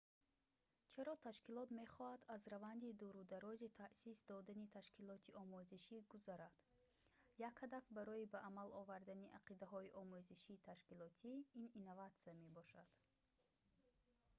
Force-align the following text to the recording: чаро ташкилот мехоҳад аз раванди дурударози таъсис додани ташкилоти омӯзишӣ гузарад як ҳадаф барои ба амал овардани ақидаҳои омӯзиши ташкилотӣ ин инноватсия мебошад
чаро 0.93 1.13
ташкилот 1.25 1.69
мехоҳад 1.81 2.21
аз 2.35 2.41
раванди 2.53 2.97
дурударози 3.01 3.73
таъсис 3.81 4.17
додани 4.31 4.71
ташкилоти 4.77 5.35
омӯзишӣ 5.41 5.97
гузарад 6.13 6.53
як 7.49 7.55
ҳадаф 7.63 7.85
барои 7.97 8.29
ба 8.33 8.39
амал 8.49 8.69
овардани 8.81 9.33
ақидаҳои 9.39 9.93
омӯзиши 10.01 10.63
ташкилотӣ 10.69 11.29
ин 11.61 11.65
инноватсия 11.79 12.33
мебошад 12.43 12.89